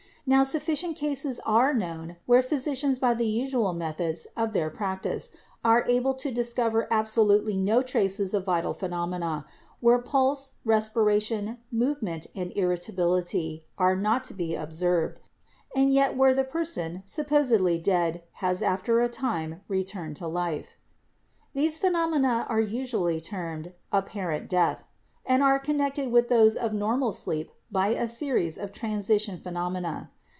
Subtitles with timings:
[0.23, 5.31] Now sufficient cases are known where physicians by the usual methods of their practice
[5.65, 9.47] are able to discover absolutely no traces of vital phenomena,
[9.79, 15.19] where pulse, respiration, movement and ir ritability are not to be observed;
[15.75, 20.77] and yet where the person, supposedly dead, has after a time returned to life.
[21.55, 24.87] These phenomena are usually termed 'apparent death'
[25.25, 28.07] PHYSIOLOGICAL IDEA OF LIFE 33 and are connected with those of normal sleep by a
[28.07, 30.09] series of transition phenomena.